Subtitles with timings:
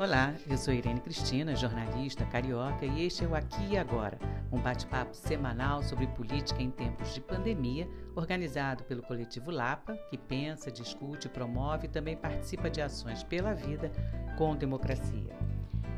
[0.00, 4.18] Olá, eu sou Irene Cristina, jornalista carioca, e este é o Aqui e Agora,
[4.50, 10.70] um bate-papo semanal sobre política em tempos de pandemia, organizado pelo coletivo Lapa, que pensa,
[10.70, 13.92] discute, promove e também participa de ações pela vida
[14.38, 15.36] com democracia.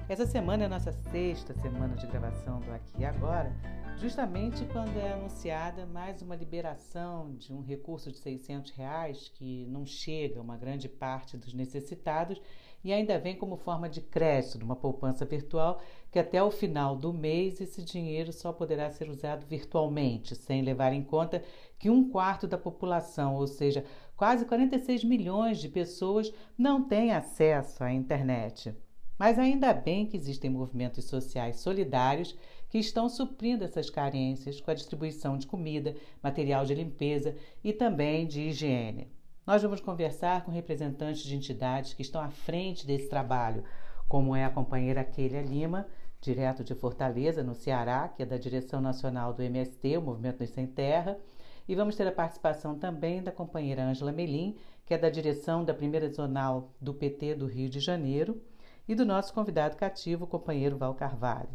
[0.09, 3.55] Essa semana é a nossa sexta semana de gravação do Aqui e Agora,
[3.99, 9.87] justamente quando é anunciada mais uma liberação de um recurso de 600 reais que não
[9.87, 12.43] chega a uma grande parte dos necessitados
[12.85, 16.97] e ainda vem como forma de crédito de uma poupança virtual que até o final
[16.97, 21.43] do mês esse dinheiro só poderá ser usado virtualmente, sem levar em conta
[21.79, 23.85] que um quarto da população, ou seja,
[24.17, 28.75] quase 46 milhões de pessoas, não tem acesso à internet.
[29.19, 32.37] Mas ainda bem que existem movimentos sociais solidários
[32.69, 38.27] que estão suprindo essas carências com a distribuição de comida, material de limpeza e também
[38.27, 39.09] de higiene.
[39.45, 43.65] Nós vamos conversar com representantes de entidades que estão à frente desse trabalho,
[44.07, 45.89] como é a companheira Keila Lima,
[46.21, 50.51] direto de Fortaleza, no Ceará, que é da direção nacional do MST, o Movimento dos
[50.51, 51.19] Sem Terra,
[51.67, 55.75] e vamos ter a participação também da companheira Ângela Melim, que é da direção da
[55.75, 58.41] primeira zonal do PT do Rio de Janeiro,
[58.87, 61.51] e do nosso convidado cativo, o companheiro Val Carvalho.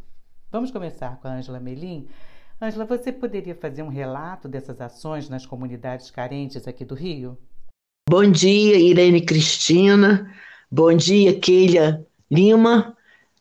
[0.52, 2.05] Vamos começar com a Ângela Melim.
[2.61, 7.38] Ângela, você poderia fazer um relato dessas ações nas comunidades carentes aqui do Rio?
[8.09, 10.33] Bom dia, Irene Cristina.
[10.72, 12.95] Bom dia, Keila Lima.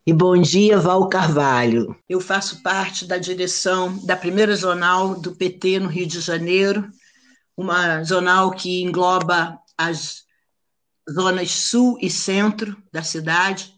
[0.05, 1.97] E bom dia, Val Carvalho.
[2.09, 6.91] Eu faço parte da direção da primeira zonal do PT no Rio de Janeiro,
[7.57, 10.25] uma zonal que engloba as
[11.09, 13.73] zonas sul e centro da cidade,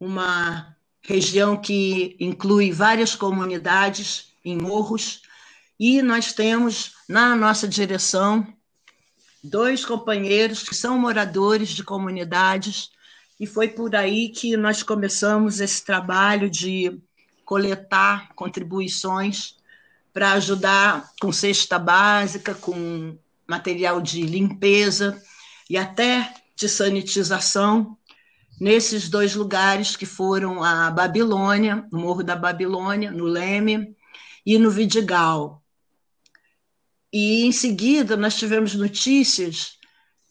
[0.00, 5.20] uma região que inclui várias comunidades em morros,
[5.78, 8.44] e nós temos na nossa direção
[9.50, 12.90] dois companheiros que são moradores de comunidades,
[13.38, 17.00] e foi por aí que nós começamos esse trabalho de
[17.44, 19.56] coletar contribuições
[20.12, 25.22] para ajudar com cesta básica, com material de limpeza
[25.68, 27.96] e até de sanitização
[28.58, 33.94] nesses dois lugares que foram a Babilônia, no Morro da Babilônia, no Leme,
[34.46, 35.62] e no Vidigal.
[37.12, 39.78] E em seguida nós tivemos notícias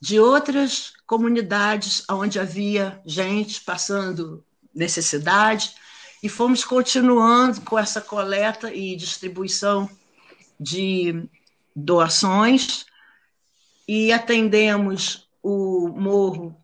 [0.01, 4.43] de outras comunidades onde havia gente passando
[4.73, 5.73] necessidade
[6.21, 9.89] e fomos continuando com essa coleta e distribuição
[10.59, 11.27] de
[11.75, 12.85] doações
[13.87, 16.55] e atendemos o Morro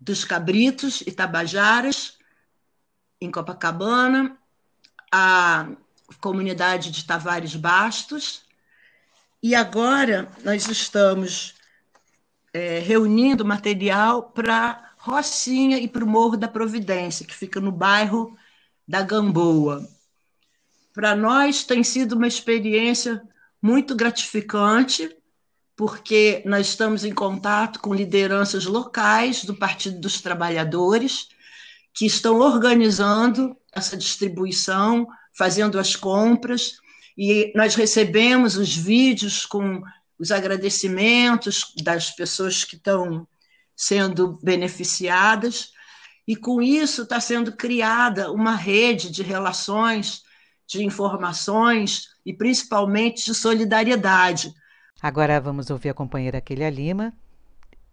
[0.00, 2.18] dos Cabritos e Tabajaras,
[3.20, 4.36] em Copacabana,
[5.12, 5.68] a
[6.20, 8.42] comunidade de Tavares Bastos,
[9.42, 11.54] e agora nós estamos
[12.52, 18.36] é, reunindo material para Rocinha e para o Morro da Providência, que fica no bairro
[18.86, 19.84] da Gamboa.
[20.94, 23.20] Para nós tem sido uma experiência
[23.60, 25.16] muito gratificante,
[25.74, 31.28] porque nós estamos em contato com lideranças locais do Partido dos Trabalhadores,
[31.92, 36.81] que estão organizando essa distribuição, fazendo as compras,
[37.16, 39.82] e nós recebemos os vídeos com
[40.18, 43.26] os agradecimentos das pessoas que estão
[43.76, 45.72] sendo beneficiadas,
[46.26, 50.22] e com isso está sendo criada uma rede de relações,
[50.66, 54.54] de informações e principalmente de solidariedade.
[55.00, 57.12] Agora vamos ouvir a companheira Kelia Lima,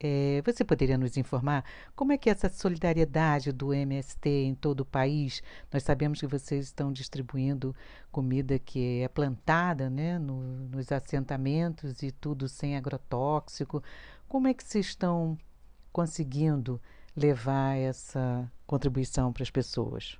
[0.01, 4.81] é, você poderia nos informar como é que é essa solidariedade do MST em todo
[4.81, 5.43] o país?
[5.71, 7.75] Nós sabemos que vocês estão distribuindo
[8.09, 13.83] comida que é plantada né, no, nos assentamentos e tudo sem agrotóxico.
[14.27, 15.37] Como é que vocês estão
[15.91, 16.79] conseguindo
[17.16, 20.17] levar essa contribuição para as pessoas?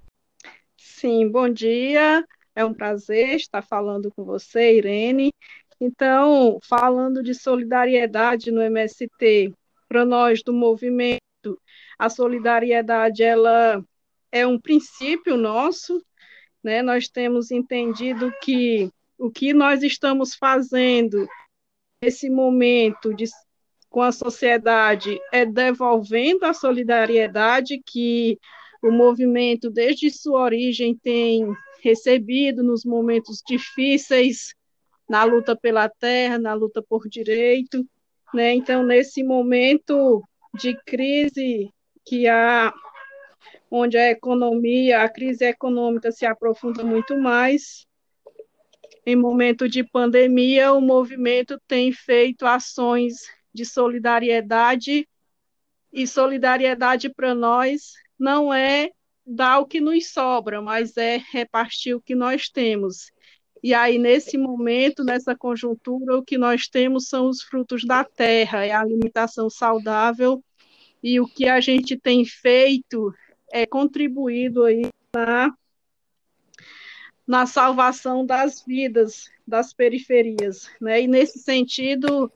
[0.78, 2.25] Sim, bom dia.
[2.53, 5.31] É um prazer estar falando com você, Irene.
[5.79, 9.53] Então, falando de solidariedade no MST,
[9.90, 11.20] para nós do movimento,
[11.98, 13.84] a solidariedade ela
[14.32, 16.02] é um princípio nosso,
[16.64, 16.84] né?
[16.84, 21.28] Nós temos entendido que o que nós estamos fazendo
[22.02, 23.26] nesse momento de,
[23.90, 28.38] com a sociedade é devolvendo a solidariedade que
[28.82, 31.52] o movimento, desde sua origem, tem
[31.82, 34.53] recebido nos momentos difíceis,
[35.09, 37.85] na luta pela terra, na luta por direito.
[38.34, 38.53] Né?
[38.53, 40.23] Então, nesse momento
[40.53, 41.72] de crise
[42.05, 42.73] que há,
[43.70, 47.85] onde a economia, a crise econômica se aprofunda muito mais,
[49.05, 53.16] em momento de pandemia, o movimento tem feito ações
[53.53, 55.08] de solidariedade,
[55.91, 58.90] e solidariedade para nós não é
[59.25, 63.11] dar o que nos sobra, mas é repartir o que nós temos.
[63.61, 68.66] E aí, nesse momento, nessa conjuntura, o que nós temos são os frutos da terra,
[68.66, 70.44] é a alimentação saudável,
[71.03, 73.14] e o que a gente tem feito
[73.52, 74.84] é contribuído aí
[75.14, 75.53] na,
[77.28, 80.70] na salvação das vidas das periferias.
[80.79, 81.02] Né?
[81.02, 82.32] E nesse sentido,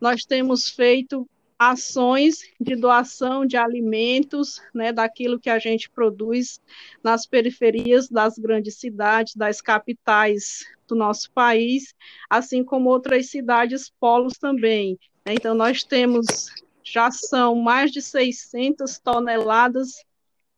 [0.00, 1.28] nós temos feito
[1.58, 6.60] ações de doação de alimentos, né, daquilo que a gente produz
[7.02, 11.94] nas periferias das grandes cidades, das capitais do nosso país,
[12.28, 14.98] assim como outras cidades polos também.
[15.24, 16.46] Então, nós temos,
[16.82, 20.04] já são mais de 600 toneladas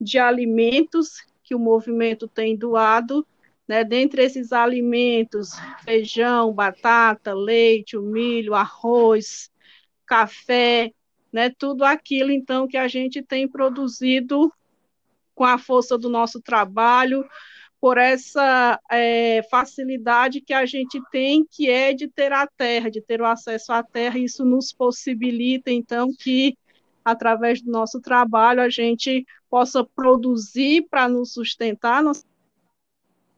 [0.01, 3.25] de alimentos que o movimento tem doado,
[3.69, 5.51] né, dentre esses alimentos,
[5.85, 9.51] feijão, batata, leite, milho, arroz,
[10.07, 10.93] café,
[11.33, 14.53] né, tudo aquilo então que a gente tem produzido
[15.35, 17.27] com a força do nosso trabalho,
[17.79, 23.03] por essa é, facilidade que a gente tem, que é de ter a terra, de
[23.03, 26.57] ter o acesso à terra, isso nos possibilita então que
[27.05, 32.25] através do nosso trabalho a gente possa produzir para nos sustentar nos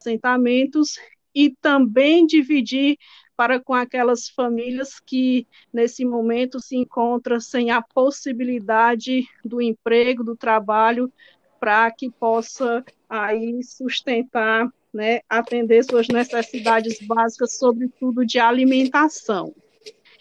[0.00, 0.98] assentamentos
[1.34, 2.96] e também dividir
[3.38, 10.34] para com aquelas famílias que nesse momento se encontram sem a possibilidade do emprego, do
[10.34, 11.08] trabalho,
[11.60, 19.54] para que possa aí sustentar, né, atender suas necessidades básicas, sobretudo de alimentação.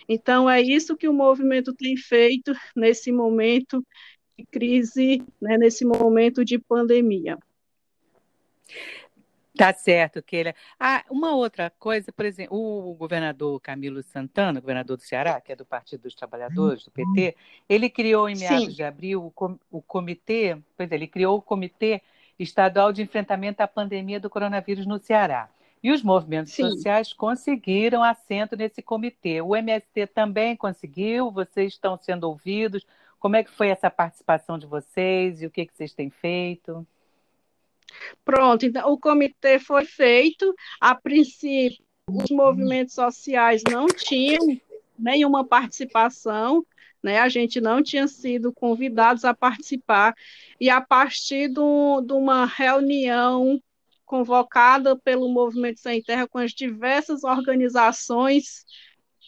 [0.08, 3.84] Então é isso que o movimento tem feito nesse momento
[4.38, 7.40] de crise, né, nesse momento de pandemia.
[9.57, 10.54] Tá certo, Keila.
[10.80, 15.56] Ah, uma outra coisa, por exemplo, o governador Camilo Santana, governador do Ceará, que é
[15.56, 17.36] do Partido dos Trabalhadores, do PT,
[17.68, 18.71] ele criou em meados Sim.
[18.71, 22.01] de abril o, o comitê, pois é, ele criou o Comitê
[22.38, 25.50] Estadual de Enfrentamento à Pandemia do Coronavírus no Ceará.
[25.81, 26.69] E os movimentos Sim.
[26.69, 29.42] sociais conseguiram assento nesse comitê.
[29.42, 32.86] O MST também conseguiu, vocês estão sendo ouvidos.
[33.19, 36.86] Como é que foi essa participação de vocês e o que, que vocês têm feito?
[38.24, 40.54] Pronto, então o comitê foi feito.
[40.80, 44.60] A princípio, os movimentos sociais não tinham
[44.98, 46.66] nenhuma participação,
[47.01, 47.19] né?
[47.19, 50.16] A gente não tinha sido convidados a participar.
[50.60, 53.62] E a partir do, de uma reunião
[54.06, 58.66] convocada pelo Movimento Sem Terra com as diversas organizações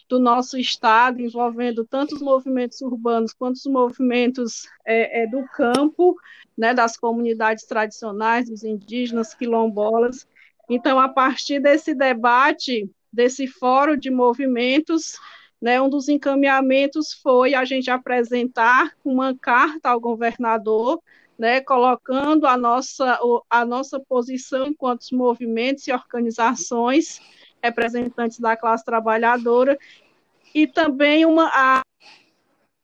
[0.10, 6.18] do nosso estado, envolvendo tanto os movimentos urbanos quanto os movimentos é, é, do campo,
[6.58, 10.28] né, das comunidades tradicionais, dos indígenas, quilombolas.
[10.68, 15.20] Então, a partir desse debate, desse fórum de movimentos,
[15.62, 21.00] né, um dos encaminhamentos foi a gente apresentar uma carta ao governador,
[21.38, 27.22] né, colocando a nossa, a nossa posição enquanto movimentos e organizações
[27.62, 29.78] representantes da classe trabalhadora,
[30.54, 31.82] e também uma a,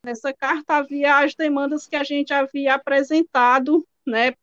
[0.04, 4.34] nessa carta havia as demandas que a gente havia apresentado, né,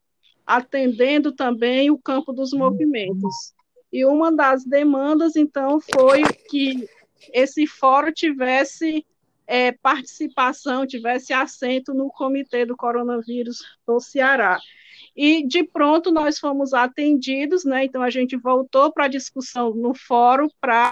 [0.46, 3.54] atendendo também o campo dos movimentos.
[3.92, 6.88] E uma das demandas, então, foi que
[7.32, 9.06] esse fórum tivesse
[9.52, 14.58] é, participação, tivesse assento no comitê do coronavírus do Ceará.
[15.14, 17.84] E de pronto nós fomos atendidos, né?
[17.84, 20.90] Então a gente voltou para a discussão no fórum para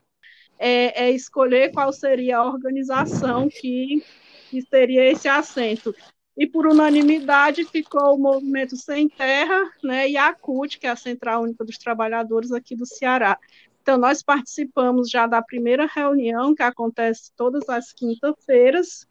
[0.59, 4.05] é, é, escolher qual seria a organização que,
[4.51, 5.95] que teria esse assento.
[6.37, 10.97] E por unanimidade ficou o Movimento Sem Terra né, e a CUT, que é a
[10.97, 13.39] Central Única dos Trabalhadores aqui do Ceará.
[13.83, 19.07] Então, nós participamos já da primeira reunião, que acontece todas as quintas-feiras,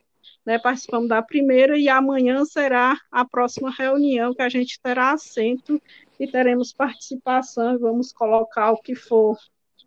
[0.46, 5.82] né, participamos da primeira e amanhã será a próxima reunião que a gente terá assento
[6.20, 9.38] e teremos participação vamos colocar o que for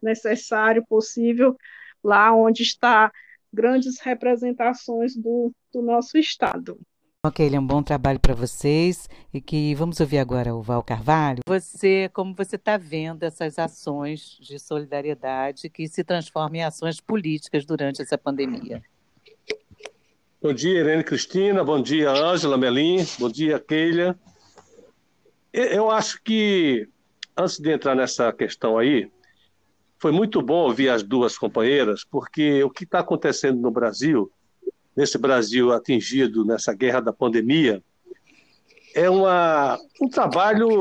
[0.03, 1.57] necessário, possível,
[2.03, 3.13] lá onde está
[3.53, 6.79] grandes representações do, do nosso Estado.
[7.25, 11.39] Ok, é um bom trabalho para vocês e que vamos ouvir agora o Val Carvalho.
[11.47, 17.65] Você, como você está vendo essas ações de solidariedade que se transformam em ações políticas
[17.65, 18.83] durante essa pandemia?
[20.43, 21.63] Bom dia, Irene Cristina.
[21.63, 23.07] Bom dia, Ângela Melim.
[23.21, 24.19] Bom dia, Keila.
[25.53, 26.89] Eu acho que,
[27.37, 29.09] antes de entrar nessa questão aí,
[29.97, 34.29] foi muito bom ouvir as duas companheiras, porque o que está acontecendo no Brasil,
[34.97, 37.83] nesse Brasil atingido nessa guerra da pandemia,
[38.95, 40.81] é uma, um trabalho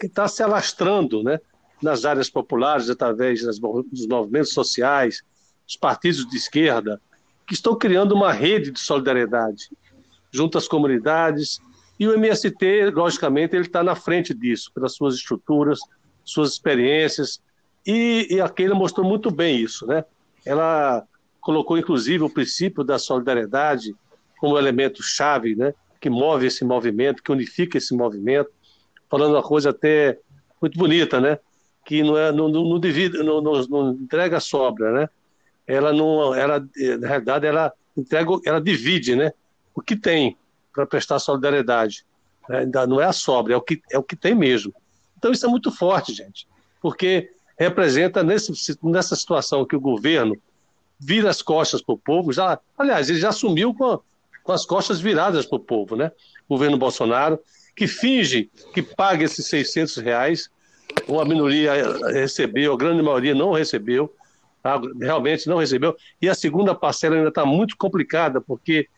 [0.00, 1.38] que está se alastrando né,
[1.82, 5.22] nas áreas populares, através das, dos movimentos sociais,
[5.66, 7.00] dos partidos de esquerda,
[7.46, 9.68] que estão criando uma rede de solidariedade
[10.30, 11.60] junto às comunidades
[11.98, 15.78] E o MST, logicamente, ele está na frente disso, pelas suas estruturas,
[16.24, 17.40] suas experiências,
[17.86, 20.04] e, e a Keila mostrou muito bem isso, né?
[20.44, 21.06] Ela
[21.42, 23.94] colocou, inclusive, o princípio da solidariedade
[24.38, 25.74] como elemento chave, né?
[26.00, 28.50] Que move esse movimento, que unifica esse movimento,
[29.10, 30.18] falando uma coisa até
[30.60, 31.38] muito bonita, né?
[31.84, 35.08] Que não, é, não, não, divide, não, não, não entrega sobra, né?
[35.66, 36.60] Ela não, ela,
[37.00, 39.32] na realidade, ela entrega, ela divide, né?
[39.74, 40.36] O que tem
[40.72, 42.04] para prestar solidariedade.
[42.48, 42.66] Né?
[42.88, 44.72] Não é a sobra, é o, que, é o que tem mesmo.
[45.18, 46.46] Então isso é muito forte, gente,
[46.80, 50.36] porque representa nesse, nessa situação que o governo
[51.04, 54.00] vira as costas para o povo, já, aliás, ele já assumiu com,
[54.42, 56.12] com as costas viradas para o povo, né?
[56.48, 57.38] O governo Bolsonaro,
[57.74, 60.50] que finge que paga esses 600 reais,
[61.08, 61.72] uma minoria
[62.08, 64.14] recebeu, a grande maioria não recebeu,
[64.62, 64.80] tá?
[65.00, 68.88] realmente não recebeu, e a segunda parcela ainda está muito complicada, porque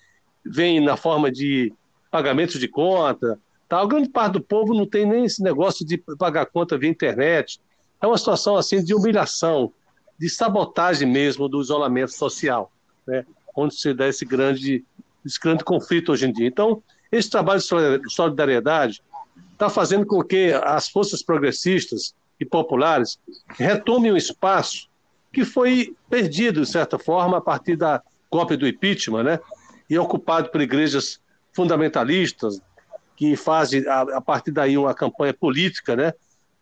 [0.45, 1.73] vem na forma de
[2.11, 3.39] pagamentos de conta.
[3.69, 3.89] Tal.
[3.89, 7.59] Grande parte do povo não tem nem esse negócio de pagar conta via internet.
[8.01, 9.73] É uma situação assim de humilhação,
[10.19, 12.71] de sabotagem mesmo do isolamento social,
[13.07, 13.25] né?
[13.55, 14.85] onde se dá esse grande,
[15.25, 16.47] esse grande conflito hoje em dia.
[16.47, 19.03] Então, esse trabalho de solidariedade
[19.53, 23.19] está fazendo com que as forças progressistas e populares
[23.49, 24.89] retomem um espaço
[25.33, 29.41] que foi perdido, de certa forma, a partir da golpe do impeachment, né?
[29.89, 31.21] e ocupado por igrejas
[31.53, 32.61] fundamentalistas,
[33.17, 36.13] que fazem, a, partir daí, uma campanha política, né?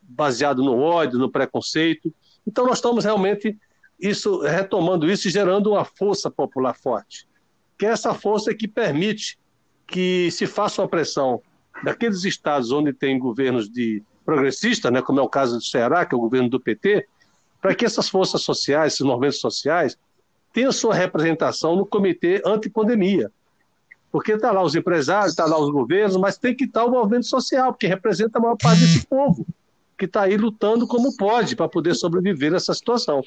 [0.03, 2.13] baseado no ódio, no preconceito.
[2.47, 3.57] Então, nós estamos realmente
[4.01, 7.27] isso retomando isso e gerando uma força popular forte,
[7.79, 9.39] que é essa força que permite
[9.87, 11.41] que se faça uma pressão
[11.85, 16.15] daqueles estados onde tem governos de progressistas, né, como é o caso do Ceará, que
[16.15, 17.07] é o governo do PT,
[17.61, 19.97] para que essas forças sociais, esses movimentos sociais,
[20.53, 23.31] tem a sua representação no comitê antipandemia.
[24.11, 27.27] Porque está lá os empresários, está lá os governos, mas tem que estar o movimento
[27.27, 29.47] social, porque representa a maior parte desse povo,
[30.03, 33.23] que está aí lutando como pode para poder sobreviver a essa situação.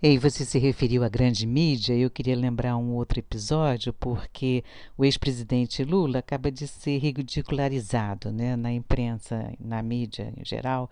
[0.00, 4.62] E você se referiu à grande mídia, eu queria lembrar um outro episódio, porque
[4.96, 10.88] o ex-presidente Lula acaba de ser ridicularizado né, na imprensa, na mídia em geral,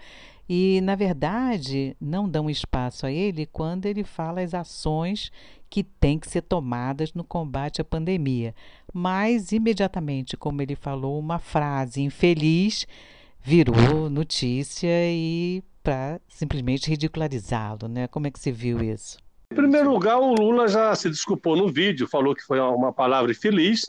[0.48, 5.30] e, na verdade, não dão espaço a ele quando ele fala as ações
[5.68, 8.52] que têm que ser tomadas no combate à pandemia.
[8.92, 12.84] Mas, imediatamente, como ele falou, uma frase infeliz
[13.42, 18.06] virou notícia e para simplesmente ridicularizá-lo, né?
[18.06, 19.18] Como é que você viu isso?
[19.50, 23.32] Em primeiro lugar, o Lula já se desculpou no vídeo, falou que foi uma palavra
[23.32, 23.86] infeliz.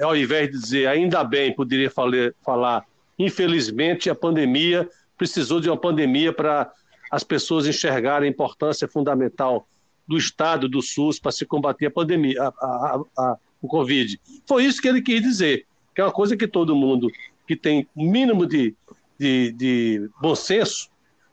[0.00, 2.84] Ao invés de dizer ainda bem, poderia falar, falar
[3.18, 6.72] infelizmente a pandemia precisou de uma pandemia para
[7.10, 9.66] as pessoas enxergarem a importância fundamental
[10.06, 14.18] do Estado, do SUS, para se combater a pandemia, a, a, a, o Covid.
[14.46, 17.10] Foi isso que ele quis dizer, que é uma coisa que todo mundo
[17.46, 18.74] que tem o mínimo de,
[19.18, 20.88] de, de bom senso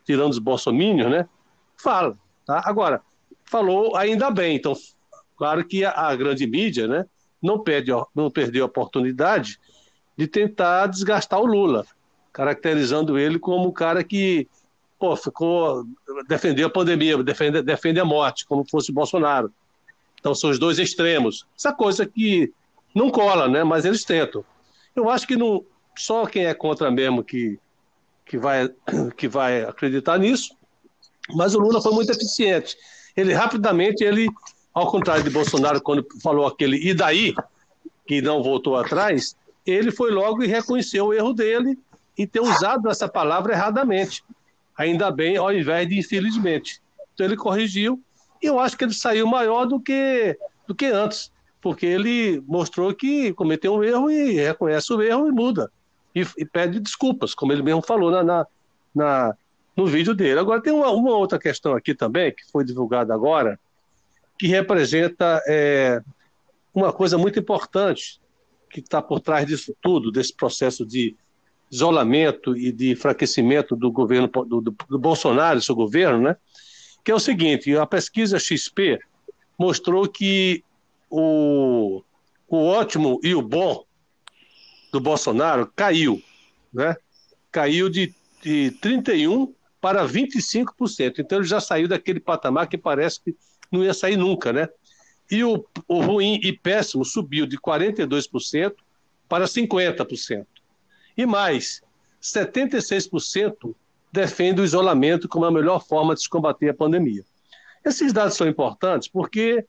[0.06, 1.28] tirando os bolsominions, né?
[1.78, 2.18] Fala.
[2.46, 2.62] Tá?
[2.66, 3.02] Agora,
[3.44, 4.56] falou ainda bem.
[4.56, 4.74] Então,
[5.36, 7.06] claro que a, a, grande mídia, né?
[7.42, 9.60] Não, perde, não perdeu a oportunidade
[10.18, 11.86] de tentar desgastar o Lula,
[12.32, 14.48] caracterizando ele como um cara que
[14.98, 15.86] pô, ficou
[16.28, 19.52] defendeu a pandemia, defende, defende a morte, como fosse o Bolsonaro.
[20.20, 21.46] Então são os dois extremos.
[21.58, 22.52] Essa coisa que
[22.94, 23.64] não cola, né?
[23.64, 24.44] Mas eles tentam.
[24.96, 25.64] Eu acho que não,
[25.98, 27.60] só quem é contra mesmo que
[28.26, 28.70] que vai,
[29.16, 30.56] que vai acreditar nisso,
[31.34, 32.76] mas o Lula foi muito eficiente.
[33.16, 34.28] Ele rapidamente, ele,
[34.74, 37.34] ao contrário de Bolsonaro, quando falou aquele e daí,
[38.06, 41.78] que não voltou atrás, ele foi logo e reconheceu o erro dele
[42.18, 44.24] e ter usado essa palavra erradamente.
[44.78, 46.82] Ainda bem, ao invés de infelizmente.
[47.14, 48.02] Então ele corrigiu
[48.42, 52.94] e eu acho que ele saiu maior do que, do que antes, porque ele mostrou
[52.94, 55.72] que cometeu um erro e reconhece o erro e muda
[56.16, 58.48] e, e pede desculpas, como ele mesmo falou na, na,
[58.96, 59.38] na
[59.76, 60.40] no vídeo dele.
[60.40, 63.60] Agora, tem uma, uma, outra questão aqui também, que foi divulgada agora,
[64.40, 66.02] que representa é,
[66.74, 68.22] uma coisa muito importante
[68.70, 71.16] que está por trás disso tudo, desse processo de
[71.70, 76.38] isolamento e de enfraquecimento do governo do, do, do Bolsonaro, seu governo, né?
[77.04, 79.00] Que é o seguinte: a pesquisa XP
[79.58, 80.64] mostrou que
[81.10, 82.02] o,
[82.48, 83.85] o ótimo e o bom
[84.96, 86.22] do Bolsonaro caiu,
[86.74, 86.96] né?
[87.52, 91.20] Caiu de, de 31 para 25%.
[91.20, 93.36] Então ele já saiu daquele patamar que parece que
[93.70, 94.70] não ia sair nunca, né?
[95.30, 98.74] E o, o ruim e péssimo subiu de 42%
[99.28, 100.46] para 50%.
[101.18, 101.82] E mais,
[102.22, 103.76] 76%
[104.14, 107.26] defende o isolamento como a melhor forma de se combater a pandemia.
[107.84, 109.66] Esses dados são importantes porque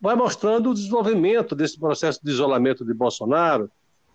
[0.00, 3.70] vai mostrando o desenvolvimento desse processo de isolamento de Bolsonaro,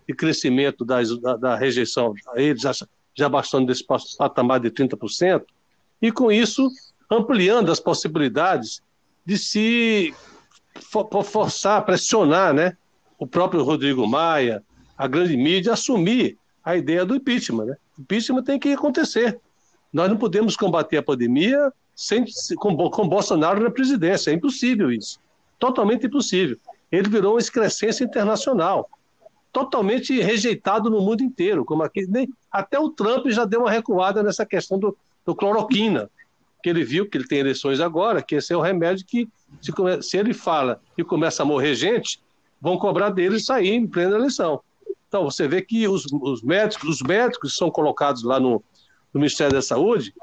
[0.07, 2.71] de crescimento das, da, da, rejeição a eles, já,
[3.13, 3.83] já bastando desse
[4.17, 5.43] patamar de 30%,
[6.01, 6.69] e com isso
[7.09, 8.81] ampliando as possibilidades
[9.25, 10.13] de se
[10.81, 12.77] for, forçar, pressionar né,
[13.17, 14.63] o próprio Rodrigo Maia,
[14.97, 17.65] a grande mídia, assumir a ideia do impeachment.
[17.65, 17.77] Né?
[17.97, 19.39] O impeachment tem que acontecer.
[19.91, 22.25] Nós não podemos combater a pandemia sem,
[22.57, 24.31] com, com Bolsonaro na presidência.
[24.31, 25.19] É impossível isso.
[25.57, 26.57] Totalmente impossível.
[26.91, 28.89] Ele virou uma excrescência internacional.
[29.55, 31.63] Totalmente rejeitado no mundo inteiro.
[31.63, 36.09] Como aqui, nem, até o Trump já deu uma recuada nessa questão do, do cloroquina,
[36.61, 39.29] que ele viu que ele tem eleições agora, que esse é o remédio que,
[39.61, 39.71] se,
[40.01, 42.19] se ele fala e começa a morrer gente,
[42.59, 44.59] vão cobrar dele sair em plena eleição.
[45.07, 48.61] Então, você vê que os, os médicos, os médicos que são colocados lá no,
[49.13, 50.13] no Ministério da Saúde,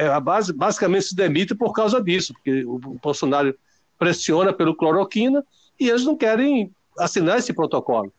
[0.00, 3.56] é, a base, basicamente se demite por causa disso, porque o Bolsonaro
[3.96, 5.44] pressiona pelo cloroquina
[5.78, 8.12] e eles não querem assinar esse protocolo.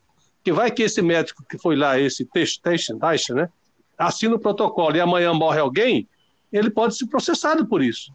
[0.43, 2.93] Que vai que esse médico que foi lá, esse Teixe,
[3.33, 3.49] né,
[3.97, 6.07] assina o protocolo e amanhã morre alguém,
[6.51, 8.11] ele pode ser processado por isso,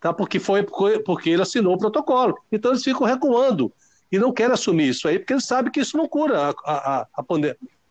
[0.00, 0.12] tá?
[0.12, 2.36] Porque foi porque ele assinou o protocolo.
[2.50, 3.72] Então eles ficam recuando
[4.10, 7.06] e não querem assumir isso aí, porque eles sabem que isso não cura a, a,
[7.14, 7.24] a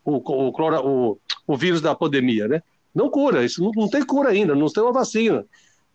[0.03, 1.17] o, o, o,
[1.47, 2.63] o, vírus da pandemia, né?
[2.93, 5.45] Não cura, isso não, não tem cura ainda, não tem uma vacina.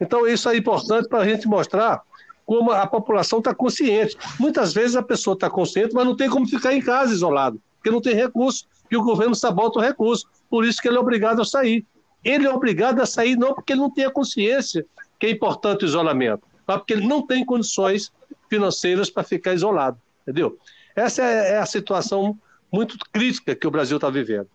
[0.01, 2.03] Então isso é importante para a gente mostrar
[2.45, 4.17] como a população está consciente.
[4.39, 7.91] Muitas vezes a pessoa está consciente, mas não tem como ficar em casa isolado, porque
[7.91, 10.27] não tem recurso, e o governo sabota o recurso.
[10.49, 11.85] Por isso que ele é obrigado a sair.
[12.25, 14.87] Ele é obrigado a sair não porque ele não tem a consciência
[15.19, 18.13] que é importante o isolamento, mas porque ele não tem condições
[18.49, 20.59] financeiras para ficar isolado entendeu?
[20.95, 22.39] Essa é, é a situação
[22.73, 24.49] muito crítica que o Brasil está vivendo.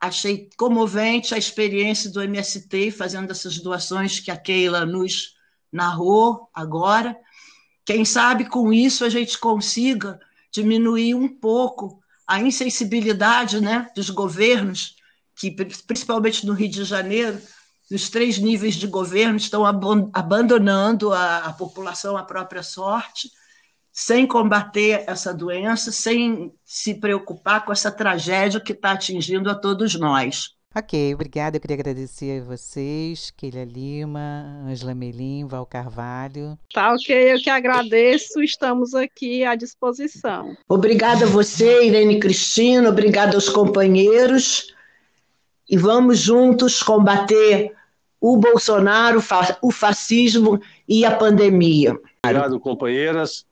[0.00, 5.36] Achei comovente a experiência do MST fazendo essas doações que a Keila nos
[5.70, 7.16] narrou agora.
[7.84, 10.18] Quem sabe com isso a gente consiga
[10.50, 11.99] diminuir um pouco
[12.30, 14.94] a insensibilidade né, dos governos,
[15.34, 17.42] que principalmente no Rio de Janeiro,
[17.90, 23.28] os três níveis de governo estão abandonando a, a população à própria sorte
[23.92, 29.98] sem combater essa doença, sem se preocupar com essa tragédia que está atingindo a todos
[29.98, 30.54] nós.
[30.72, 31.56] Ok, obrigada.
[31.56, 36.56] Eu queria agradecer a vocês, Keila Lima, Angela Melim, Val Carvalho.
[36.72, 38.40] Tá ok, eu que agradeço.
[38.40, 40.56] Estamos aqui à disposição.
[40.68, 44.72] Obrigada a você, Irene Cristina, obrigada aos companheiros.
[45.68, 47.74] E vamos juntos combater
[48.20, 49.20] o Bolsonaro,
[49.60, 51.98] o fascismo e a pandemia.
[52.24, 53.44] Obrigado, companheiras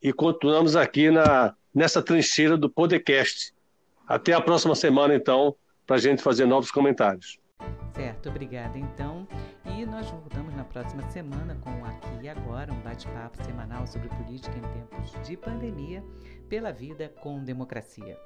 [0.00, 3.52] e continuamos aqui na, nessa trincheira do podcast.
[4.06, 5.56] Até a próxima semana, então,
[5.90, 7.36] para a gente fazer novos comentários.
[7.92, 9.26] Certo, obrigada então.
[9.64, 14.56] E nós voltamos na próxima semana com Aqui e Agora, um bate-papo semanal sobre política
[14.56, 16.00] em tempos de pandemia,
[16.48, 18.16] pela vida com democracia.